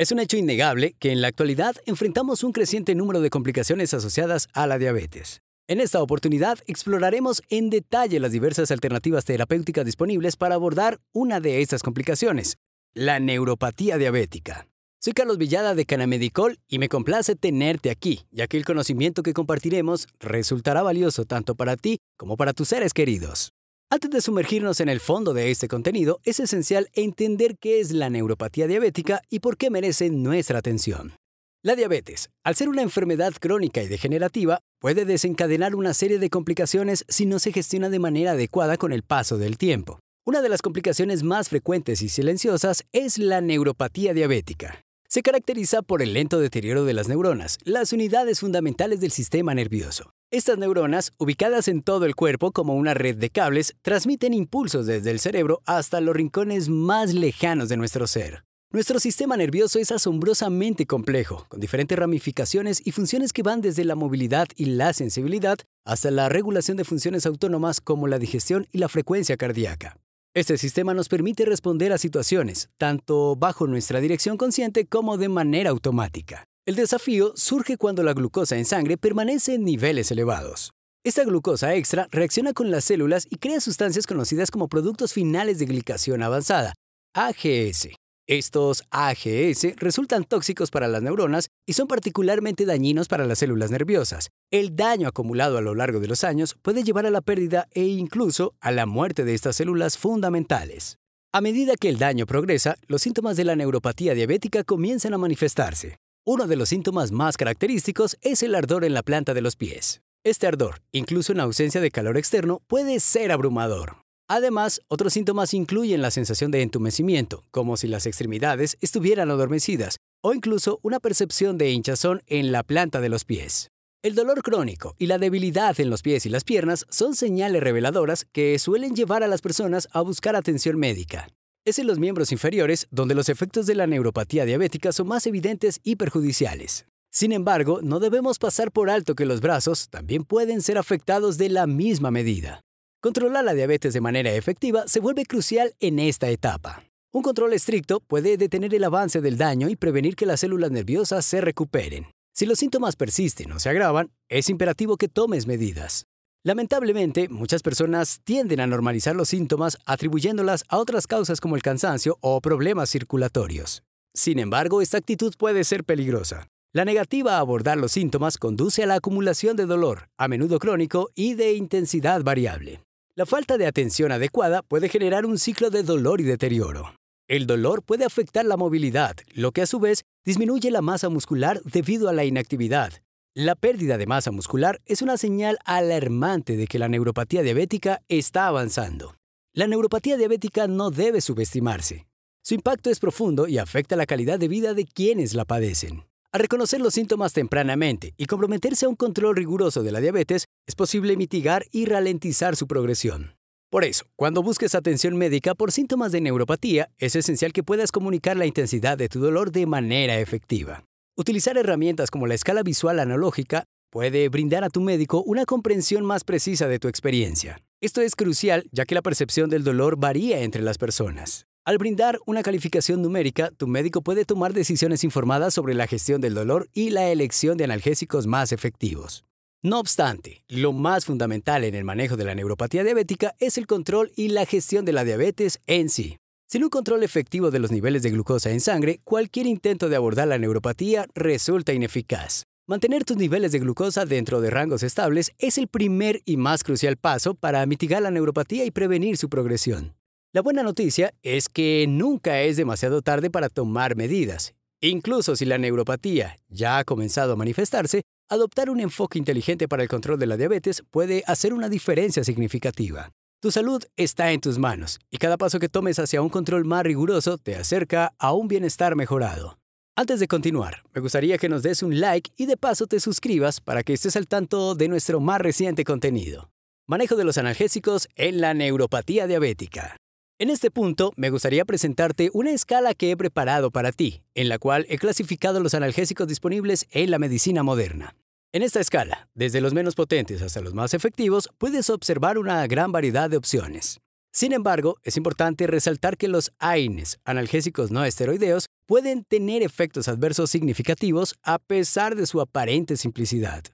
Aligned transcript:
Es 0.00 0.12
un 0.12 0.18
hecho 0.18 0.38
innegable 0.38 0.94
que 0.98 1.12
en 1.12 1.20
la 1.20 1.28
actualidad 1.28 1.76
enfrentamos 1.84 2.42
un 2.42 2.52
creciente 2.52 2.94
número 2.94 3.20
de 3.20 3.28
complicaciones 3.28 3.92
asociadas 3.92 4.48
a 4.54 4.66
la 4.66 4.78
diabetes. 4.78 5.42
En 5.68 5.78
esta 5.78 6.00
oportunidad 6.02 6.58
exploraremos 6.66 7.42
en 7.50 7.68
detalle 7.68 8.18
las 8.18 8.32
diversas 8.32 8.70
alternativas 8.70 9.26
terapéuticas 9.26 9.84
disponibles 9.84 10.36
para 10.36 10.54
abordar 10.54 11.00
una 11.12 11.38
de 11.38 11.60
estas 11.60 11.82
complicaciones, 11.82 12.56
la 12.94 13.20
neuropatía 13.20 13.98
diabética. 13.98 14.66
Soy 15.00 15.12
Carlos 15.12 15.36
Villada 15.36 15.74
de 15.74 15.84
Canamedicol 15.84 16.58
y 16.66 16.78
me 16.78 16.88
complace 16.88 17.36
tenerte 17.36 17.90
aquí, 17.90 18.24
ya 18.30 18.46
que 18.46 18.56
el 18.56 18.64
conocimiento 18.64 19.22
que 19.22 19.34
compartiremos 19.34 20.08
resultará 20.18 20.82
valioso 20.82 21.26
tanto 21.26 21.56
para 21.56 21.76
ti 21.76 21.98
como 22.16 22.38
para 22.38 22.54
tus 22.54 22.68
seres 22.68 22.94
queridos. 22.94 23.52
Antes 23.92 24.08
de 24.12 24.20
sumergirnos 24.20 24.78
en 24.78 24.88
el 24.88 25.00
fondo 25.00 25.34
de 25.34 25.50
este 25.50 25.66
contenido, 25.66 26.20
es 26.22 26.38
esencial 26.38 26.88
entender 26.92 27.56
qué 27.58 27.80
es 27.80 27.90
la 27.90 28.08
neuropatía 28.08 28.68
diabética 28.68 29.20
y 29.28 29.40
por 29.40 29.56
qué 29.56 29.68
merece 29.68 30.10
nuestra 30.10 30.60
atención. 30.60 31.16
La 31.64 31.74
diabetes, 31.74 32.30
al 32.44 32.54
ser 32.54 32.68
una 32.68 32.82
enfermedad 32.82 33.32
crónica 33.40 33.82
y 33.82 33.88
degenerativa, 33.88 34.60
puede 34.80 35.04
desencadenar 35.04 35.74
una 35.74 35.92
serie 35.92 36.20
de 36.20 36.30
complicaciones 36.30 37.04
si 37.08 37.26
no 37.26 37.40
se 37.40 37.52
gestiona 37.52 37.88
de 37.88 37.98
manera 37.98 38.30
adecuada 38.30 38.76
con 38.76 38.92
el 38.92 39.02
paso 39.02 39.38
del 39.38 39.58
tiempo. 39.58 39.98
Una 40.24 40.40
de 40.40 40.50
las 40.50 40.62
complicaciones 40.62 41.24
más 41.24 41.48
frecuentes 41.48 42.00
y 42.00 42.08
silenciosas 42.08 42.84
es 42.92 43.18
la 43.18 43.40
neuropatía 43.40 44.14
diabética. 44.14 44.84
Se 45.12 45.22
caracteriza 45.22 45.82
por 45.82 46.02
el 46.02 46.12
lento 46.12 46.38
deterioro 46.38 46.84
de 46.84 46.94
las 46.94 47.08
neuronas, 47.08 47.58
las 47.64 47.92
unidades 47.92 48.38
fundamentales 48.38 49.00
del 49.00 49.10
sistema 49.10 49.52
nervioso. 49.56 50.12
Estas 50.30 50.56
neuronas, 50.56 51.10
ubicadas 51.18 51.66
en 51.66 51.82
todo 51.82 52.04
el 52.04 52.14
cuerpo 52.14 52.52
como 52.52 52.76
una 52.76 52.94
red 52.94 53.16
de 53.16 53.28
cables, 53.28 53.74
transmiten 53.82 54.34
impulsos 54.34 54.86
desde 54.86 55.10
el 55.10 55.18
cerebro 55.18 55.62
hasta 55.66 56.00
los 56.00 56.14
rincones 56.14 56.68
más 56.68 57.12
lejanos 57.12 57.68
de 57.68 57.76
nuestro 57.76 58.06
ser. 58.06 58.44
Nuestro 58.70 59.00
sistema 59.00 59.36
nervioso 59.36 59.80
es 59.80 59.90
asombrosamente 59.90 60.86
complejo, 60.86 61.44
con 61.48 61.58
diferentes 61.58 61.98
ramificaciones 61.98 62.80
y 62.84 62.92
funciones 62.92 63.32
que 63.32 63.42
van 63.42 63.62
desde 63.62 63.84
la 63.84 63.96
movilidad 63.96 64.46
y 64.54 64.66
la 64.66 64.92
sensibilidad 64.92 65.58
hasta 65.84 66.12
la 66.12 66.28
regulación 66.28 66.76
de 66.76 66.84
funciones 66.84 67.26
autónomas 67.26 67.80
como 67.80 68.06
la 68.06 68.20
digestión 68.20 68.68
y 68.70 68.78
la 68.78 68.88
frecuencia 68.88 69.36
cardíaca. 69.36 69.96
Este 70.32 70.56
sistema 70.58 70.94
nos 70.94 71.08
permite 71.08 71.44
responder 71.44 71.92
a 71.92 71.98
situaciones, 71.98 72.70
tanto 72.78 73.34
bajo 73.34 73.66
nuestra 73.66 74.00
dirección 74.00 74.36
consciente 74.36 74.86
como 74.86 75.16
de 75.16 75.28
manera 75.28 75.70
automática. 75.70 76.44
El 76.64 76.76
desafío 76.76 77.32
surge 77.34 77.76
cuando 77.76 78.04
la 78.04 78.12
glucosa 78.12 78.56
en 78.56 78.64
sangre 78.64 78.96
permanece 78.96 79.54
en 79.54 79.64
niveles 79.64 80.12
elevados. 80.12 80.70
Esta 81.04 81.24
glucosa 81.24 81.74
extra 81.74 82.06
reacciona 82.12 82.52
con 82.52 82.70
las 82.70 82.84
células 82.84 83.26
y 83.28 83.38
crea 83.38 83.58
sustancias 83.58 84.06
conocidas 84.06 84.52
como 84.52 84.68
productos 84.68 85.12
finales 85.12 85.58
de 85.58 85.66
glicación 85.66 86.22
avanzada, 86.22 86.74
AGS. 87.12 87.88
Estos 88.30 88.84
AGS 88.92 89.74
resultan 89.74 90.22
tóxicos 90.22 90.70
para 90.70 90.86
las 90.86 91.02
neuronas 91.02 91.48
y 91.66 91.72
son 91.72 91.88
particularmente 91.88 92.64
dañinos 92.64 93.08
para 93.08 93.26
las 93.26 93.40
células 93.40 93.72
nerviosas. 93.72 94.30
El 94.52 94.76
daño 94.76 95.08
acumulado 95.08 95.58
a 95.58 95.60
lo 95.60 95.74
largo 95.74 95.98
de 95.98 96.06
los 96.06 96.22
años 96.22 96.54
puede 96.62 96.84
llevar 96.84 97.06
a 97.06 97.10
la 97.10 97.22
pérdida 97.22 97.66
e 97.72 97.86
incluso 97.86 98.54
a 98.60 98.70
la 98.70 98.86
muerte 98.86 99.24
de 99.24 99.34
estas 99.34 99.56
células 99.56 99.98
fundamentales. 99.98 100.96
A 101.32 101.40
medida 101.40 101.74
que 101.74 101.88
el 101.88 101.98
daño 101.98 102.24
progresa, 102.24 102.76
los 102.86 103.02
síntomas 103.02 103.36
de 103.36 103.42
la 103.42 103.56
neuropatía 103.56 104.14
diabética 104.14 104.62
comienzan 104.62 105.12
a 105.12 105.18
manifestarse. 105.18 105.96
Uno 106.24 106.46
de 106.46 106.54
los 106.54 106.68
síntomas 106.68 107.10
más 107.10 107.36
característicos 107.36 108.16
es 108.20 108.44
el 108.44 108.54
ardor 108.54 108.84
en 108.84 108.94
la 108.94 109.02
planta 109.02 109.34
de 109.34 109.40
los 109.40 109.56
pies. 109.56 110.02
Este 110.22 110.46
ardor, 110.46 110.82
incluso 110.92 111.32
en 111.32 111.40
ausencia 111.40 111.80
de 111.80 111.90
calor 111.90 112.16
externo, 112.16 112.60
puede 112.68 113.00
ser 113.00 113.32
abrumador. 113.32 113.96
Además, 114.32 114.80
otros 114.86 115.14
síntomas 115.14 115.54
incluyen 115.54 116.02
la 116.02 116.12
sensación 116.12 116.52
de 116.52 116.62
entumecimiento, 116.62 117.42
como 117.50 117.76
si 117.76 117.88
las 117.88 118.06
extremidades 118.06 118.78
estuvieran 118.80 119.28
adormecidas, 119.28 119.96
o 120.22 120.32
incluso 120.32 120.78
una 120.84 121.00
percepción 121.00 121.58
de 121.58 121.72
hinchazón 121.72 122.22
en 122.28 122.52
la 122.52 122.62
planta 122.62 123.00
de 123.00 123.08
los 123.08 123.24
pies. 123.24 123.72
El 124.04 124.14
dolor 124.14 124.42
crónico 124.42 124.94
y 124.98 125.08
la 125.08 125.18
debilidad 125.18 125.80
en 125.80 125.90
los 125.90 126.02
pies 126.02 126.26
y 126.26 126.28
las 126.28 126.44
piernas 126.44 126.86
son 126.90 127.16
señales 127.16 127.60
reveladoras 127.60 128.24
que 128.30 128.56
suelen 128.60 128.94
llevar 128.94 129.24
a 129.24 129.26
las 129.26 129.40
personas 129.40 129.88
a 129.90 130.00
buscar 130.00 130.36
atención 130.36 130.78
médica. 130.78 131.26
Es 131.64 131.80
en 131.80 131.88
los 131.88 131.98
miembros 131.98 132.30
inferiores 132.30 132.86
donde 132.92 133.16
los 133.16 133.28
efectos 133.28 133.66
de 133.66 133.74
la 133.74 133.88
neuropatía 133.88 134.44
diabética 134.44 134.92
son 134.92 135.08
más 135.08 135.26
evidentes 135.26 135.80
y 135.82 135.96
perjudiciales. 135.96 136.86
Sin 137.10 137.32
embargo, 137.32 137.80
no 137.82 137.98
debemos 137.98 138.38
pasar 138.38 138.70
por 138.70 138.90
alto 138.90 139.16
que 139.16 139.26
los 139.26 139.40
brazos 139.40 139.88
también 139.90 140.22
pueden 140.22 140.62
ser 140.62 140.78
afectados 140.78 141.36
de 141.36 141.48
la 141.48 141.66
misma 141.66 142.12
medida. 142.12 142.60
Controlar 143.02 143.44
la 143.44 143.54
diabetes 143.54 143.94
de 143.94 144.02
manera 144.02 144.30
efectiva 144.34 144.86
se 144.86 145.00
vuelve 145.00 145.24
crucial 145.24 145.74
en 145.80 145.98
esta 145.98 146.28
etapa. 146.28 146.84
Un 147.14 147.22
control 147.22 147.54
estricto 147.54 148.00
puede 148.00 148.36
detener 148.36 148.74
el 148.74 148.84
avance 148.84 149.22
del 149.22 149.38
daño 149.38 149.70
y 149.70 149.76
prevenir 149.76 150.16
que 150.16 150.26
las 150.26 150.40
células 150.40 150.70
nerviosas 150.70 151.24
se 151.24 151.40
recuperen. 151.40 152.08
Si 152.34 152.44
los 152.44 152.58
síntomas 152.58 152.96
persisten 152.96 153.52
o 153.52 153.58
se 153.58 153.70
agravan, 153.70 154.10
es 154.28 154.50
imperativo 154.50 154.98
que 154.98 155.08
tomes 155.08 155.46
medidas. 155.46 156.04
Lamentablemente, 156.44 157.30
muchas 157.30 157.62
personas 157.62 158.20
tienden 158.22 158.60
a 158.60 158.66
normalizar 158.66 159.16
los 159.16 159.30
síntomas 159.30 159.78
atribuyéndolas 159.86 160.64
a 160.68 160.76
otras 160.76 161.06
causas 161.06 161.40
como 161.40 161.56
el 161.56 161.62
cansancio 161.62 162.18
o 162.20 162.42
problemas 162.42 162.90
circulatorios. 162.90 163.82
Sin 164.12 164.38
embargo, 164.38 164.82
esta 164.82 164.98
actitud 164.98 165.32
puede 165.38 165.64
ser 165.64 165.84
peligrosa. 165.84 166.48
La 166.74 166.84
negativa 166.84 167.36
a 167.36 167.40
abordar 167.40 167.78
los 167.78 167.92
síntomas 167.92 168.36
conduce 168.36 168.82
a 168.82 168.86
la 168.86 168.96
acumulación 168.96 169.56
de 169.56 169.64
dolor, 169.64 170.10
a 170.18 170.28
menudo 170.28 170.58
crónico 170.58 171.08
y 171.14 171.32
de 171.32 171.54
intensidad 171.54 172.22
variable. 172.22 172.82
La 173.16 173.26
falta 173.26 173.58
de 173.58 173.66
atención 173.66 174.12
adecuada 174.12 174.62
puede 174.62 174.88
generar 174.88 175.26
un 175.26 175.38
ciclo 175.38 175.70
de 175.70 175.82
dolor 175.82 176.20
y 176.20 176.24
deterioro. 176.24 176.94
El 177.28 177.46
dolor 177.46 177.82
puede 177.82 178.04
afectar 178.04 178.44
la 178.44 178.56
movilidad, 178.56 179.16
lo 179.34 179.52
que 179.52 179.62
a 179.62 179.66
su 179.66 179.78
vez 179.78 180.02
disminuye 180.24 180.70
la 180.70 180.82
masa 180.82 181.08
muscular 181.08 181.60
debido 181.64 182.08
a 182.08 182.12
la 182.12 182.24
inactividad, 182.24 182.92
la 183.34 183.54
pérdida 183.54 183.96
de 183.96 184.06
masa 184.06 184.32
muscular 184.32 184.80
es 184.86 185.02
una 185.02 185.16
señal 185.16 185.58
alarmante 185.64 186.56
de 186.56 186.66
que 186.66 186.80
la 186.80 186.88
neuropatía 186.88 187.42
diabética 187.42 188.02
está 188.08 188.48
avanzando. 188.48 189.14
La 189.54 189.68
neuropatía 189.68 190.16
diabética 190.16 190.66
no 190.66 190.90
debe 190.90 191.20
subestimarse. 191.20 192.08
Su 192.42 192.54
impacto 192.54 192.90
es 192.90 192.98
profundo 192.98 193.46
y 193.46 193.58
afecta 193.58 193.94
la 193.94 194.06
calidad 194.06 194.40
de 194.40 194.48
vida 194.48 194.74
de 194.74 194.84
quienes 194.84 195.34
la 195.34 195.44
padecen. 195.44 196.09
Al 196.32 196.42
reconocer 196.42 196.80
los 196.80 196.94
síntomas 196.94 197.32
tempranamente 197.32 198.14
y 198.16 198.26
comprometerse 198.26 198.86
a 198.86 198.88
un 198.88 198.94
control 198.94 199.34
riguroso 199.34 199.82
de 199.82 199.90
la 199.90 200.00
diabetes, 200.00 200.44
es 200.64 200.76
posible 200.76 201.16
mitigar 201.16 201.66
y 201.72 201.86
ralentizar 201.86 202.54
su 202.54 202.68
progresión. 202.68 203.34
Por 203.68 203.84
eso, 203.84 204.04
cuando 204.14 204.40
busques 204.40 204.76
atención 204.76 205.16
médica 205.16 205.56
por 205.56 205.72
síntomas 205.72 206.12
de 206.12 206.20
neuropatía, 206.20 206.88
es 206.98 207.16
esencial 207.16 207.52
que 207.52 207.64
puedas 207.64 207.90
comunicar 207.90 208.36
la 208.36 208.46
intensidad 208.46 208.96
de 208.96 209.08
tu 209.08 209.18
dolor 209.18 209.50
de 209.50 209.66
manera 209.66 210.20
efectiva. 210.20 210.84
Utilizar 211.16 211.58
herramientas 211.58 212.12
como 212.12 212.28
la 212.28 212.34
escala 212.34 212.62
visual 212.62 213.00
analógica 213.00 213.64
puede 213.90 214.28
brindar 214.28 214.62
a 214.62 214.70
tu 214.70 214.80
médico 214.80 215.24
una 215.24 215.44
comprensión 215.46 216.04
más 216.04 216.22
precisa 216.22 216.68
de 216.68 216.78
tu 216.78 216.86
experiencia. 216.86 217.60
Esto 217.80 218.02
es 218.02 218.14
crucial 218.14 218.68
ya 218.70 218.84
que 218.84 218.94
la 218.94 219.02
percepción 219.02 219.50
del 219.50 219.64
dolor 219.64 219.96
varía 219.98 220.42
entre 220.42 220.62
las 220.62 220.78
personas. 220.78 221.49
Al 221.70 221.78
brindar 221.78 222.18
una 222.26 222.42
calificación 222.42 223.00
numérica, 223.00 223.52
tu 223.56 223.68
médico 223.68 224.02
puede 224.02 224.24
tomar 224.24 224.52
decisiones 224.52 225.04
informadas 225.04 225.54
sobre 225.54 225.72
la 225.72 225.86
gestión 225.86 226.20
del 226.20 226.34
dolor 226.34 226.68
y 226.74 226.90
la 226.90 227.10
elección 227.10 227.56
de 227.56 227.62
analgésicos 227.62 228.26
más 228.26 228.50
efectivos. 228.50 229.24
No 229.62 229.78
obstante, 229.78 230.42
lo 230.48 230.72
más 230.72 231.04
fundamental 231.04 231.62
en 231.62 231.76
el 231.76 231.84
manejo 231.84 232.16
de 232.16 232.24
la 232.24 232.34
neuropatía 232.34 232.82
diabética 232.82 233.36
es 233.38 233.56
el 233.56 233.68
control 233.68 234.10
y 234.16 234.30
la 234.30 234.46
gestión 234.46 234.84
de 234.84 234.92
la 234.92 235.04
diabetes 235.04 235.60
en 235.68 235.90
sí. 235.90 236.16
Sin 236.48 236.64
un 236.64 236.70
control 236.70 237.04
efectivo 237.04 237.52
de 237.52 237.60
los 237.60 237.70
niveles 237.70 238.02
de 238.02 238.10
glucosa 238.10 238.50
en 238.50 238.60
sangre, 238.60 239.00
cualquier 239.04 239.46
intento 239.46 239.88
de 239.88 239.94
abordar 239.94 240.26
la 240.26 240.38
neuropatía 240.38 241.06
resulta 241.14 241.72
ineficaz. 241.72 242.46
Mantener 242.66 243.04
tus 243.04 243.16
niveles 243.16 243.52
de 243.52 243.60
glucosa 243.60 244.06
dentro 244.06 244.40
de 244.40 244.50
rangos 244.50 244.82
estables 244.82 245.30
es 245.38 245.56
el 245.56 245.68
primer 245.68 246.20
y 246.24 246.36
más 246.36 246.64
crucial 246.64 246.96
paso 246.96 247.34
para 247.34 247.64
mitigar 247.66 248.02
la 248.02 248.10
neuropatía 248.10 248.64
y 248.64 248.72
prevenir 248.72 249.16
su 249.16 249.28
progresión. 249.28 249.99
La 250.32 250.42
buena 250.42 250.62
noticia 250.62 251.12
es 251.24 251.48
que 251.48 251.86
nunca 251.88 252.40
es 252.42 252.56
demasiado 252.56 253.02
tarde 253.02 253.30
para 253.30 253.48
tomar 253.48 253.96
medidas. 253.96 254.54
Incluso 254.80 255.34
si 255.34 255.44
la 255.44 255.58
neuropatía 255.58 256.36
ya 256.48 256.78
ha 256.78 256.84
comenzado 256.84 257.32
a 257.32 257.36
manifestarse, 257.36 258.02
adoptar 258.28 258.70
un 258.70 258.78
enfoque 258.78 259.18
inteligente 259.18 259.66
para 259.66 259.82
el 259.82 259.88
control 259.88 260.20
de 260.20 260.26
la 260.26 260.36
diabetes 260.36 260.84
puede 260.88 261.24
hacer 261.26 261.52
una 261.52 261.68
diferencia 261.68 262.22
significativa. 262.22 263.10
Tu 263.40 263.50
salud 263.50 263.82
está 263.96 264.30
en 264.30 264.40
tus 264.40 264.56
manos 264.56 265.00
y 265.10 265.18
cada 265.18 265.36
paso 265.36 265.58
que 265.58 265.68
tomes 265.68 265.98
hacia 265.98 266.22
un 266.22 266.28
control 266.28 266.64
más 266.64 266.84
riguroso 266.84 267.36
te 267.36 267.56
acerca 267.56 268.12
a 268.16 268.32
un 268.32 268.46
bienestar 268.46 268.94
mejorado. 268.94 269.58
Antes 269.96 270.20
de 270.20 270.28
continuar, 270.28 270.84
me 270.94 271.00
gustaría 271.00 271.38
que 271.38 271.48
nos 271.48 271.64
des 271.64 271.82
un 271.82 271.98
like 271.98 272.30
y 272.36 272.46
de 272.46 272.56
paso 272.56 272.86
te 272.86 273.00
suscribas 273.00 273.60
para 273.60 273.82
que 273.82 273.94
estés 273.94 274.14
al 274.14 274.28
tanto 274.28 274.76
de 274.76 274.86
nuestro 274.86 275.18
más 275.18 275.40
reciente 275.40 275.82
contenido. 275.82 276.52
Manejo 276.86 277.16
de 277.16 277.24
los 277.24 277.36
analgésicos 277.36 278.08
en 278.14 278.40
la 278.40 278.54
neuropatía 278.54 279.26
diabética. 279.26 279.96
En 280.40 280.48
este 280.48 280.70
punto, 280.70 281.12
me 281.16 281.28
gustaría 281.28 281.66
presentarte 281.66 282.30
una 282.32 282.50
escala 282.50 282.94
que 282.94 283.10
he 283.10 283.16
preparado 283.18 283.70
para 283.70 283.92
ti, 283.92 284.22
en 284.34 284.48
la 284.48 284.58
cual 284.58 284.86
he 284.88 284.96
clasificado 284.96 285.60
los 285.60 285.74
analgésicos 285.74 286.26
disponibles 286.26 286.86
en 286.92 287.10
la 287.10 287.18
medicina 287.18 287.62
moderna. 287.62 288.16
En 288.50 288.62
esta 288.62 288.80
escala, 288.80 289.28
desde 289.34 289.60
los 289.60 289.74
menos 289.74 289.96
potentes 289.96 290.40
hasta 290.40 290.62
los 290.62 290.72
más 290.72 290.94
efectivos, 290.94 291.50
puedes 291.58 291.90
observar 291.90 292.38
una 292.38 292.66
gran 292.68 292.90
variedad 292.90 293.28
de 293.28 293.36
opciones. 293.36 294.00
Sin 294.32 294.54
embargo, 294.54 294.96
es 295.02 295.18
importante 295.18 295.66
resaltar 295.66 296.16
que 296.16 296.28
los 296.28 296.52
AINES, 296.58 297.18
analgésicos 297.24 297.90
no 297.90 298.02
esteroideos, 298.06 298.70
pueden 298.86 299.24
tener 299.24 299.62
efectos 299.62 300.08
adversos 300.08 300.50
significativos 300.50 301.34
a 301.42 301.58
pesar 301.58 302.16
de 302.16 302.24
su 302.24 302.40
aparente 302.40 302.96
simplicidad. 302.96 303.64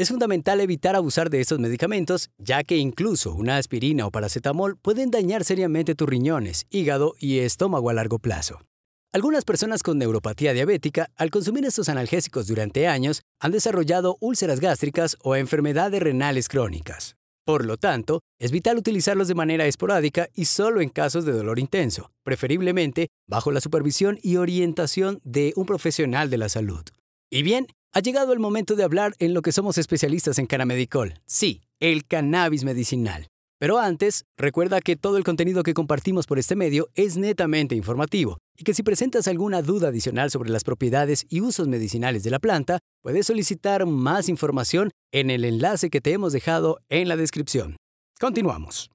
Es 0.00 0.08
fundamental 0.08 0.62
evitar 0.62 0.96
abusar 0.96 1.28
de 1.28 1.42
estos 1.42 1.58
medicamentos, 1.58 2.30
ya 2.38 2.64
que 2.64 2.78
incluso 2.78 3.34
una 3.34 3.58
aspirina 3.58 4.06
o 4.06 4.10
paracetamol 4.10 4.78
pueden 4.78 5.10
dañar 5.10 5.44
seriamente 5.44 5.94
tus 5.94 6.08
riñones, 6.08 6.64
hígado 6.70 7.16
y 7.18 7.40
estómago 7.40 7.90
a 7.90 7.92
largo 7.92 8.18
plazo. 8.18 8.62
Algunas 9.12 9.44
personas 9.44 9.82
con 9.82 9.98
neuropatía 9.98 10.54
diabética, 10.54 11.10
al 11.16 11.28
consumir 11.28 11.66
estos 11.66 11.90
analgésicos 11.90 12.46
durante 12.46 12.88
años, 12.88 13.20
han 13.40 13.52
desarrollado 13.52 14.16
úlceras 14.20 14.58
gástricas 14.58 15.18
o 15.22 15.36
enfermedades 15.36 16.02
renales 16.02 16.48
crónicas. 16.48 17.16
Por 17.44 17.66
lo 17.66 17.76
tanto, 17.76 18.20
es 18.40 18.52
vital 18.52 18.78
utilizarlos 18.78 19.28
de 19.28 19.34
manera 19.34 19.66
esporádica 19.66 20.30
y 20.34 20.46
solo 20.46 20.80
en 20.80 20.88
casos 20.88 21.26
de 21.26 21.32
dolor 21.32 21.58
intenso, 21.58 22.10
preferiblemente 22.24 23.08
bajo 23.28 23.52
la 23.52 23.60
supervisión 23.60 24.18
y 24.22 24.36
orientación 24.36 25.20
de 25.24 25.52
un 25.56 25.66
profesional 25.66 26.30
de 26.30 26.38
la 26.38 26.48
salud. 26.48 26.84
Y 27.30 27.42
bien, 27.42 27.66
ha 27.92 28.00
llegado 28.00 28.32
el 28.32 28.38
momento 28.38 28.76
de 28.76 28.84
hablar 28.84 29.14
en 29.18 29.34
lo 29.34 29.42
que 29.42 29.52
somos 29.52 29.78
especialistas 29.78 30.38
en 30.38 30.46
Canamedicol. 30.46 31.14
Sí, 31.26 31.62
el 31.80 32.06
cannabis 32.06 32.64
medicinal. 32.64 33.26
Pero 33.58 33.78
antes, 33.78 34.24
recuerda 34.38 34.80
que 34.80 34.96
todo 34.96 35.18
el 35.18 35.24
contenido 35.24 35.62
que 35.62 35.74
compartimos 35.74 36.26
por 36.26 36.38
este 36.38 36.56
medio 36.56 36.88
es 36.94 37.18
netamente 37.18 37.74
informativo 37.74 38.38
y 38.56 38.64
que 38.64 38.72
si 38.72 38.82
presentas 38.82 39.28
alguna 39.28 39.60
duda 39.60 39.88
adicional 39.88 40.30
sobre 40.30 40.50
las 40.50 40.64
propiedades 40.64 41.26
y 41.28 41.42
usos 41.42 41.68
medicinales 41.68 42.22
de 42.22 42.30
la 42.30 42.38
planta, 42.38 42.78
puedes 43.02 43.26
solicitar 43.26 43.84
más 43.84 44.30
información 44.30 44.90
en 45.12 45.30
el 45.30 45.44
enlace 45.44 45.90
que 45.90 46.00
te 46.00 46.12
hemos 46.12 46.32
dejado 46.32 46.78
en 46.88 47.08
la 47.08 47.16
descripción. 47.16 47.76
Continuamos. 48.18 48.90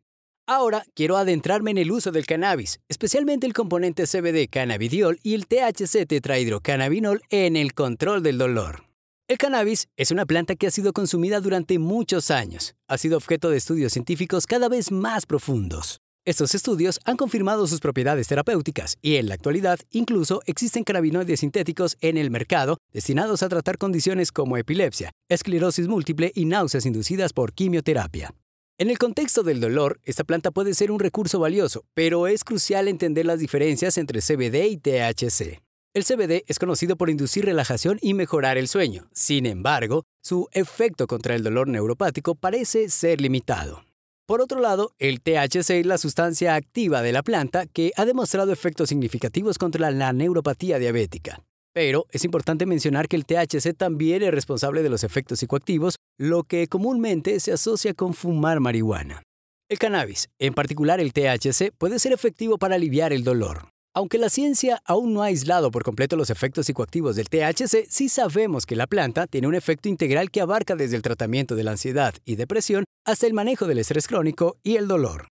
Ahora 0.48 0.84
quiero 0.96 1.18
adentrarme 1.18 1.72
en 1.72 1.80
el 1.80 1.92
uso 1.92 2.12
del 2.12 2.26
cannabis, 2.26 2.80
especialmente 2.88 3.46
el 3.46 3.54
componente 3.54 4.06
CBD 4.06 4.48
cannabidiol 4.50 5.20
y 5.22 5.34
el 5.34 5.48
THC 5.48 6.08
tetrahidrocannabinol 6.08 7.22
en 7.30 7.56
el 7.56 7.74
control 7.74 8.24
del 8.24 8.38
dolor. 8.38 8.85
El 9.28 9.40
cannabis 9.40 9.88
es 9.98 10.12
una 10.12 10.28
planta 10.28 10.56
que 10.56 10.68
ha 10.68 10.72
sido 10.72 10.94
consumida 10.94 11.42
durante 11.42 11.80
muchos 11.80 12.30
años. 12.30 12.76
Ha 12.88 13.00
sido 13.00 13.18
objeto 13.18 13.50
de 13.50 13.58
estudios 13.58 13.92
científicos 13.92 14.46
cada 14.46 14.70
vez 14.70 14.92
más 14.92 15.26
profundos. 15.26 16.00
Estos 16.26 16.54
estudios 16.54 17.00
han 17.06 17.18
confirmado 17.18 17.66
sus 17.66 17.80
propiedades 17.80 18.28
terapéuticas 18.28 18.98
y 19.02 19.16
en 19.16 19.28
la 19.28 19.34
actualidad 19.34 19.80
incluso 19.90 20.44
existen 20.46 20.84
cannabinoides 20.84 21.40
sintéticos 21.40 21.98
en 22.02 22.18
el 22.18 22.30
mercado 22.30 22.78
destinados 22.94 23.42
a 23.42 23.50
tratar 23.50 23.80
condiciones 23.80 24.32
como 24.32 24.58
epilepsia, 24.58 25.10
esclerosis 25.28 25.88
múltiple 25.88 26.32
y 26.36 26.46
náuseas 26.46 26.86
inducidas 26.86 27.34
por 27.34 27.54
quimioterapia. 27.54 28.32
En 28.78 28.92
el 28.92 29.00
contexto 29.00 29.42
del 29.42 29.60
dolor, 29.60 30.00
esta 30.04 30.24
planta 30.24 30.52
puede 30.52 30.76
ser 30.76 30.92
un 30.92 31.00
recurso 31.00 31.40
valioso, 31.40 31.84
pero 31.96 32.28
es 32.28 32.44
crucial 32.44 32.88
entender 32.88 33.26
las 33.26 33.40
diferencias 33.40 33.98
entre 33.98 34.22
CBD 34.22 34.68
y 34.68 34.78
THC. 34.78 35.65
El 35.96 36.04
CBD 36.04 36.44
es 36.48 36.60
conocido 36.60 36.98
por 36.98 37.10
inducir 37.10 37.46
relajación 37.46 38.00
y 38.02 38.16
mejorar 38.16 38.58
el 38.58 38.68
sueño. 38.68 39.08
Sin 39.14 39.46
embargo, 39.46 40.04
su 40.22 40.50
efecto 40.52 41.08
contra 41.08 41.36
el 41.36 41.42
dolor 41.42 41.70
neuropático 41.70 42.36
parece 42.36 42.90
ser 42.90 43.22
limitado. 43.22 43.86
Por 44.28 44.42
otro 44.42 44.60
lado, 44.60 44.92
el 45.00 45.22
THC 45.22 45.70
es 45.70 45.86
la 45.86 45.98
sustancia 45.98 46.56
activa 46.56 47.02
de 47.02 47.14
la 47.14 47.24
planta 47.24 47.66
que 47.66 47.94
ha 47.96 48.04
demostrado 48.04 48.52
efectos 48.52 48.90
significativos 48.90 49.58
contra 49.58 49.90
la 49.90 50.12
neuropatía 50.12 50.80
diabética. 50.80 51.42
Pero 51.74 52.08
es 52.12 52.26
importante 52.26 52.66
mencionar 52.66 53.08
que 53.08 53.16
el 53.16 53.26
THC 53.26 53.74
también 53.74 54.22
es 54.22 54.32
responsable 54.32 54.84
de 54.84 54.90
los 54.90 55.06
efectos 55.06 55.40
psicoactivos, 55.40 55.96
lo 56.20 56.44
que 56.44 56.68
comúnmente 56.68 57.40
se 57.40 57.54
asocia 57.54 57.94
con 57.94 58.14
fumar 58.14 58.60
marihuana. 58.60 59.24
El 59.70 59.80
cannabis, 59.80 60.28
en 60.40 60.56
particular 60.56 61.00
el 61.00 61.14
THC, 61.14 61.72
puede 61.78 62.00
ser 62.00 62.12
efectivo 62.12 62.58
para 62.58 62.76
aliviar 62.76 63.14
el 63.14 63.24
dolor. 63.24 63.70
Aunque 63.98 64.18
la 64.18 64.28
ciencia 64.28 64.82
aún 64.84 65.14
no 65.14 65.24
ha 65.24 65.28
aislado 65.28 65.72
por 65.72 65.84
completo 65.84 66.18
los 66.18 66.30
efectos 66.30 66.66
psicoactivos 66.66 67.16
del 67.16 67.30
THC, 67.30 67.88
sí 67.88 68.10
sabemos 68.10 68.66
que 68.66 68.76
la 68.76 68.88
planta 68.88 69.26
tiene 69.26 69.48
un 69.48 69.56
efecto 69.56 69.88
integral 69.88 70.32
que 70.32 70.42
abarca 70.42 70.76
desde 70.76 70.98
el 70.98 71.02
tratamiento 71.02 71.56
de 71.56 71.64
la 71.64 71.72
ansiedad 71.72 72.14
y 72.26 72.36
depresión 72.36 72.84
hasta 73.06 73.26
el 73.26 73.34
manejo 73.34 73.68
del 73.68 73.80
estrés 73.80 74.10
crónico 74.10 74.58
y 74.64 74.76
el 74.76 74.90
dolor. 74.90 75.30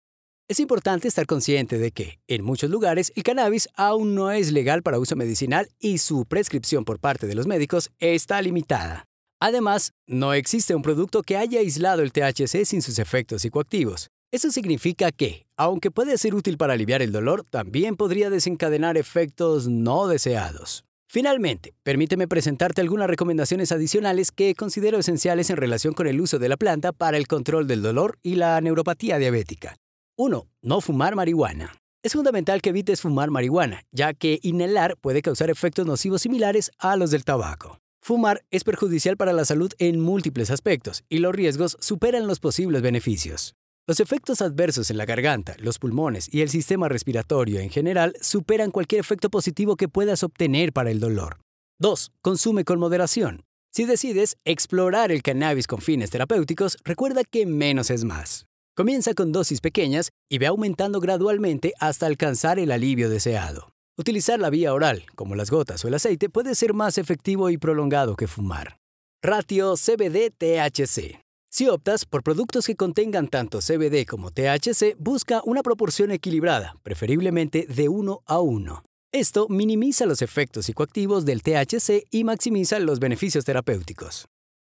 Es 0.47 0.61
importante 0.61 1.09
estar 1.09 1.25
consciente 1.25 1.77
de 1.77 1.91
que, 1.91 2.19
en 2.27 2.45
muchos 2.45 2.69
lugares, 2.69 3.11
el 3.17 3.23
cannabis 3.23 3.67
aún 3.75 4.15
no 4.15 4.31
es 4.31 4.53
legal 4.53 4.81
para 4.81 4.97
uso 4.97 5.17
medicinal 5.17 5.67
y 5.77 5.97
su 5.97 6.25
prescripción 6.25 6.85
por 6.85 6.99
parte 6.99 7.27
de 7.27 7.35
los 7.35 7.47
médicos 7.47 7.91
está 7.99 8.41
limitada. 8.41 9.03
Además, 9.41 9.91
no 10.07 10.33
existe 10.33 10.73
un 10.73 10.83
producto 10.83 11.21
que 11.21 11.35
haya 11.35 11.59
aislado 11.59 12.01
el 12.01 12.13
THC 12.13 12.63
sin 12.63 12.81
sus 12.81 12.97
efectos 12.97 13.41
psicoactivos. 13.41 14.07
Eso 14.33 14.49
significa 14.49 15.11
que, 15.11 15.45
aunque 15.57 15.91
puede 15.91 16.17
ser 16.17 16.33
útil 16.33 16.57
para 16.57 16.73
aliviar 16.73 17.03
el 17.03 17.11
dolor, 17.11 17.45
también 17.47 17.95
podría 17.95 18.31
desencadenar 18.31 18.97
efectos 18.97 19.67
no 19.67 20.07
deseados. 20.07 20.85
Finalmente, 21.07 21.75
permíteme 21.83 22.27
presentarte 22.27 22.81
algunas 22.81 23.07
recomendaciones 23.07 23.71
adicionales 23.71 24.31
que 24.31 24.55
considero 24.55 24.97
esenciales 24.97 25.51
en 25.51 25.57
relación 25.57 25.93
con 25.93 26.07
el 26.07 26.19
uso 26.19 26.39
de 26.39 26.49
la 26.49 26.57
planta 26.57 26.91
para 26.93 27.17
el 27.17 27.27
control 27.27 27.67
del 27.67 27.83
dolor 27.83 28.17
y 28.23 28.33
la 28.33 28.59
neuropatía 28.59 29.19
diabética. 29.19 29.75
1. 30.17 30.47
No 30.63 30.81
fumar 30.81 31.13
marihuana. 31.15 31.77
Es 32.01 32.13
fundamental 32.13 32.63
que 32.63 32.71
evites 32.71 33.01
fumar 33.01 33.29
marihuana, 33.29 33.83
ya 33.91 34.15
que 34.15 34.39
inhalar 34.41 34.97
puede 34.97 35.21
causar 35.21 35.51
efectos 35.51 35.85
nocivos 35.85 36.23
similares 36.23 36.71
a 36.79 36.97
los 36.97 37.11
del 37.11 37.23
tabaco. 37.23 37.77
Fumar 38.01 38.43
es 38.49 38.63
perjudicial 38.63 39.15
para 39.15 39.31
la 39.31 39.45
salud 39.45 39.71
en 39.77 39.99
múltiples 39.99 40.49
aspectos 40.49 41.03
y 41.07 41.19
los 41.19 41.35
riesgos 41.35 41.77
superan 41.79 42.25
los 42.25 42.39
posibles 42.39 42.81
beneficios. 42.81 43.53
Los 43.85 43.99
efectos 43.99 44.41
adversos 44.41 44.89
en 44.91 44.97
la 44.97 45.05
garganta, 45.05 45.57
los 45.59 45.77
pulmones 45.77 46.33
y 46.33 46.39
el 46.39 46.47
sistema 46.47 46.87
respiratorio 46.87 47.59
en 47.59 47.69
general 47.69 48.13
superan 48.21 48.71
cualquier 48.71 49.01
efecto 49.01 49.29
positivo 49.29 49.75
que 49.75 49.89
puedas 49.89 50.23
obtener 50.23 50.71
para 50.71 50.89
el 50.89 51.01
dolor. 51.01 51.41
2. 51.81 52.13
Consume 52.21 52.63
con 52.63 52.79
moderación. 52.79 53.41
Si 53.73 53.83
decides 53.83 54.37
explorar 54.45 55.11
el 55.11 55.21
cannabis 55.21 55.67
con 55.67 55.81
fines 55.81 56.11
terapéuticos, 56.11 56.77
recuerda 56.85 57.25
que 57.25 57.45
menos 57.45 57.89
es 57.89 58.05
más. 58.05 58.45
Comienza 58.73 59.13
con 59.15 59.33
dosis 59.33 59.59
pequeñas 59.59 60.11
y 60.29 60.37
ve 60.37 60.47
aumentando 60.47 61.01
gradualmente 61.01 61.73
hasta 61.77 62.05
alcanzar 62.05 62.59
el 62.59 62.71
alivio 62.71 63.09
deseado. 63.09 63.73
Utilizar 63.97 64.39
la 64.39 64.49
vía 64.49 64.73
oral, 64.73 65.03
como 65.15 65.35
las 65.35 65.51
gotas 65.51 65.83
o 65.83 65.89
el 65.89 65.95
aceite, 65.95 66.29
puede 66.29 66.55
ser 66.55 66.73
más 66.73 66.97
efectivo 66.97 67.49
y 67.49 67.57
prolongado 67.57 68.15
que 68.15 68.27
fumar. 68.27 68.77
Ratio 69.21 69.73
CBD-THC. 69.73 71.22
Si 71.55 71.67
optas 71.67 72.07
por 72.07 72.23
productos 72.23 72.65
que 72.65 72.75
contengan 72.75 73.27
tanto 73.27 73.59
CBD 73.59 74.07
como 74.07 74.31
THC, 74.31 74.95
busca 74.97 75.43
una 75.45 75.61
proporción 75.61 76.09
equilibrada, 76.09 76.77
preferiblemente 76.81 77.67
de 77.69 77.89
1 77.89 78.23
a 78.25 78.39
1. 78.39 78.83
Esto 79.11 79.47
minimiza 79.49 80.07
los 80.07 80.23
efectos 80.23 80.65
psicoactivos 80.65 81.25
del 81.25 81.43
THC 81.43 82.07
y 82.09 82.23
maximiza 82.23 82.79
los 82.79 82.99
beneficios 82.99 83.45
terapéuticos. 83.45 84.25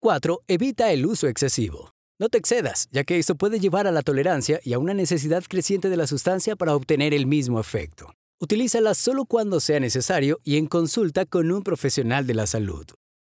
4. 0.01 0.43
Evita 0.47 0.91
el 0.91 1.07
uso 1.07 1.27
excesivo. 1.27 1.95
No 2.19 2.29
te 2.29 2.37
excedas, 2.37 2.87
ya 2.91 3.03
que 3.03 3.17
esto 3.17 3.33
puede 3.33 3.59
llevar 3.59 3.87
a 3.87 3.91
la 3.91 4.03
tolerancia 4.03 4.59
y 4.63 4.73
a 4.73 4.77
una 4.77 4.93
necesidad 4.93 5.43
creciente 5.49 5.89
de 5.89 5.97
la 5.97 6.05
sustancia 6.05 6.55
para 6.55 6.75
obtener 6.75 7.15
el 7.15 7.25
mismo 7.25 7.59
efecto. 7.59 8.13
Utilízala 8.39 8.93
solo 8.93 9.25
cuando 9.25 9.59
sea 9.61 9.79
necesario 9.79 10.39
y 10.43 10.57
en 10.57 10.67
consulta 10.67 11.25
con 11.25 11.51
un 11.51 11.63
profesional 11.63 12.27
de 12.27 12.35
la 12.35 12.45
salud. 12.45 12.85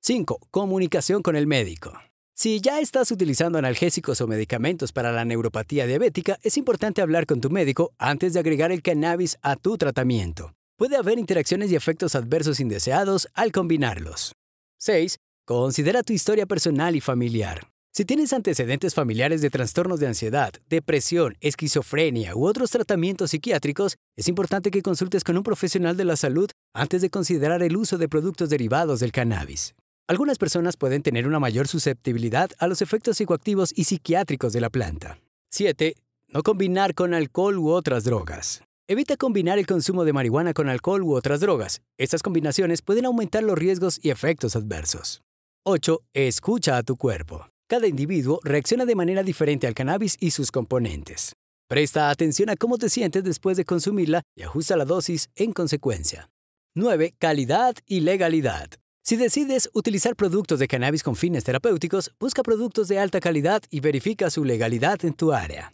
5. 0.00 0.40
Comunicación 0.50 1.22
con 1.22 1.36
el 1.36 1.46
médico. 1.46 1.92
Si 2.40 2.60
ya 2.60 2.78
estás 2.78 3.10
utilizando 3.10 3.58
analgésicos 3.58 4.20
o 4.20 4.28
medicamentos 4.28 4.92
para 4.92 5.10
la 5.10 5.24
neuropatía 5.24 5.88
diabética, 5.88 6.38
es 6.44 6.56
importante 6.56 7.02
hablar 7.02 7.26
con 7.26 7.40
tu 7.40 7.50
médico 7.50 7.90
antes 7.98 8.32
de 8.32 8.38
agregar 8.38 8.70
el 8.70 8.80
cannabis 8.80 9.38
a 9.42 9.56
tu 9.56 9.76
tratamiento. 9.76 10.54
Puede 10.76 10.96
haber 10.96 11.18
interacciones 11.18 11.72
y 11.72 11.74
efectos 11.74 12.14
adversos 12.14 12.60
indeseados 12.60 13.26
al 13.34 13.50
combinarlos. 13.50 14.36
6. 14.78 15.16
Considera 15.44 16.04
tu 16.04 16.12
historia 16.12 16.46
personal 16.46 16.94
y 16.94 17.00
familiar. 17.00 17.72
Si 17.92 18.04
tienes 18.04 18.32
antecedentes 18.32 18.94
familiares 18.94 19.40
de 19.40 19.50
trastornos 19.50 19.98
de 19.98 20.06
ansiedad, 20.06 20.52
depresión, 20.68 21.36
esquizofrenia 21.40 22.36
u 22.36 22.46
otros 22.46 22.70
tratamientos 22.70 23.32
psiquiátricos, 23.32 23.96
es 24.16 24.28
importante 24.28 24.70
que 24.70 24.82
consultes 24.82 25.24
con 25.24 25.36
un 25.36 25.42
profesional 25.42 25.96
de 25.96 26.04
la 26.04 26.14
salud 26.14 26.48
antes 26.72 27.02
de 27.02 27.10
considerar 27.10 27.64
el 27.64 27.76
uso 27.76 27.98
de 27.98 28.08
productos 28.08 28.48
derivados 28.48 29.00
del 29.00 29.10
cannabis. 29.10 29.74
Algunas 30.08 30.38
personas 30.38 30.78
pueden 30.78 31.02
tener 31.02 31.28
una 31.28 31.38
mayor 31.38 31.68
susceptibilidad 31.68 32.50
a 32.58 32.66
los 32.66 32.80
efectos 32.80 33.18
psicoactivos 33.18 33.74
y 33.76 33.84
psiquiátricos 33.84 34.54
de 34.54 34.62
la 34.62 34.70
planta. 34.70 35.20
7. 35.50 35.96
No 36.28 36.42
combinar 36.42 36.94
con 36.94 37.12
alcohol 37.12 37.58
u 37.58 37.68
otras 37.68 38.04
drogas. 38.04 38.62
Evita 38.88 39.18
combinar 39.18 39.58
el 39.58 39.66
consumo 39.66 40.06
de 40.06 40.14
marihuana 40.14 40.54
con 40.54 40.70
alcohol 40.70 41.02
u 41.02 41.12
otras 41.12 41.40
drogas. 41.40 41.82
Estas 41.98 42.22
combinaciones 42.22 42.80
pueden 42.80 43.04
aumentar 43.04 43.42
los 43.42 43.58
riesgos 43.58 44.00
y 44.02 44.08
efectos 44.08 44.56
adversos. 44.56 45.20
8. 45.64 46.00
Escucha 46.14 46.78
a 46.78 46.82
tu 46.82 46.96
cuerpo. 46.96 47.46
Cada 47.68 47.86
individuo 47.86 48.40
reacciona 48.44 48.86
de 48.86 48.94
manera 48.94 49.22
diferente 49.22 49.66
al 49.66 49.74
cannabis 49.74 50.16
y 50.18 50.30
sus 50.30 50.50
componentes. 50.50 51.34
Presta 51.68 52.08
atención 52.08 52.48
a 52.48 52.56
cómo 52.56 52.78
te 52.78 52.88
sientes 52.88 53.24
después 53.24 53.58
de 53.58 53.66
consumirla 53.66 54.22
y 54.34 54.40
ajusta 54.40 54.74
la 54.78 54.86
dosis 54.86 55.28
en 55.34 55.52
consecuencia. 55.52 56.30
9. 56.74 57.12
Calidad 57.18 57.74
y 57.84 58.00
legalidad. 58.00 58.70
Si 59.08 59.16
decides 59.16 59.70
utilizar 59.72 60.14
productos 60.16 60.58
de 60.58 60.68
cannabis 60.68 61.02
con 61.02 61.16
fines 61.16 61.42
terapéuticos, 61.42 62.10
busca 62.20 62.42
productos 62.42 62.88
de 62.88 62.98
alta 62.98 63.20
calidad 63.20 63.62
y 63.70 63.80
verifica 63.80 64.28
su 64.28 64.44
legalidad 64.44 65.02
en 65.02 65.14
tu 65.14 65.32
área. 65.32 65.72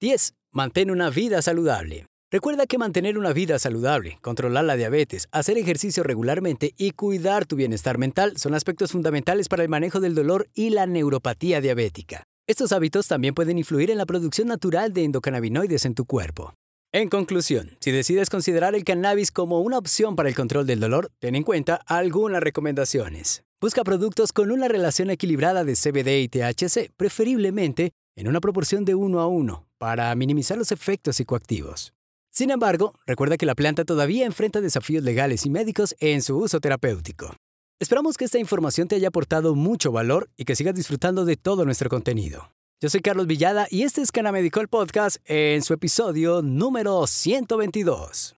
10. 0.00 0.34
Mantén 0.52 0.92
una 0.92 1.10
vida 1.10 1.42
saludable. 1.42 2.06
Recuerda 2.30 2.66
que 2.66 2.78
mantener 2.78 3.18
una 3.18 3.32
vida 3.32 3.58
saludable, 3.58 4.18
controlar 4.22 4.66
la 4.66 4.76
diabetes, 4.76 5.26
hacer 5.32 5.58
ejercicio 5.58 6.04
regularmente 6.04 6.74
y 6.76 6.92
cuidar 6.92 7.44
tu 7.44 7.56
bienestar 7.56 7.98
mental 7.98 8.36
son 8.36 8.54
aspectos 8.54 8.92
fundamentales 8.92 9.48
para 9.48 9.64
el 9.64 9.68
manejo 9.68 9.98
del 9.98 10.14
dolor 10.14 10.46
y 10.54 10.70
la 10.70 10.86
neuropatía 10.86 11.60
diabética. 11.60 12.22
Estos 12.46 12.70
hábitos 12.70 13.08
también 13.08 13.34
pueden 13.34 13.58
influir 13.58 13.90
en 13.90 13.98
la 13.98 14.06
producción 14.06 14.46
natural 14.46 14.92
de 14.92 15.02
endocannabinoides 15.02 15.86
en 15.86 15.94
tu 15.96 16.04
cuerpo. 16.04 16.54
En 16.96 17.10
conclusión, 17.10 17.76
si 17.78 17.90
decides 17.90 18.30
considerar 18.30 18.74
el 18.74 18.82
cannabis 18.82 19.30
como 19.30 19.60
una 19.60 19.76
opción 19.76 20.16
para 20.16 20.30
el 20.30 20.34
control 20.34 20.66
del 20.66 20.80
dolor, 20.80 21.12
ten 21.18 21.34
en 21.34 21.42
cuenta 21.42 21.74
algunas 21.84 22.42
recomendaciones. 22.42 23.44
Busca 23.60 23.84
productos 23.84 24.32
con 24.32 24.50
una 24.50 24.66
relación 24.66 25.10
equilibrada 25.10 25.62
de 25.62 25.74
CBD 25.74 26.22
y 26.22 26.28
THC, 26.28 26.90
preferiblemente 26.96 27.92
en 28.16 28.28
una 28.28 28.40
proporción 28.40 28.86
de 28.86 28.94
1 28.94 29.20
a 29.20 29.26
1, 29.26 29.66
para 29.76 30.14
minimizar 30.14 30.56
los 30.56 30.72
efectos 30.72 31.16
psicoactivos. 31.16 31.92
Sin 32.30 32.50
embargo, 32.50 32.98
recuerda 33.04 33.36
que 33.36 33.44
la 33.44 33.54
planta 33.54 33.84
todavía 33.84 34.24
enfrenta 34.24 34.62
desafíos 34.62 35.04
legales 35.04 35.44
y 35.44 35.50
médicos 35.50 35.94
en 36.00 36.22
su 36.22 36.38
uso 36.38 36.60
terapéutico. 36.60 37.36
Esperamos 37.78 38.16
que 38.16 38.24
esta 38.24 38.38
información 38.38 38.88
te 38.88 38.94
haya 38.94 39.08
aportado 39.08 39.54
mucho 39.54 39.92
valor 39.92 40.30
y 40.34 40.46
que 40.46 40.56
sigas 40.56 40.74
disfrutando 40.74 41.26
de 41.26 41.36
todo 41.36 41.66
nuestro 41.66 41.90
contenido. 41.90 42.55
Yo 42.78 42.90
soy 42.90 43.00
Carlos 43.00 43.26
Villada 43.26 43.66
y 43.70 43.84
este 43.84 44.02
es 44.02 44.12
Cana 44.12 44.32
Medical 44.32 44.68
Podcast 44.68 45.16
en 45.24 45.62
su 45.62 45.72
episodio 45.72 46.42
número 46.42 47.06
122. 47.06 48.34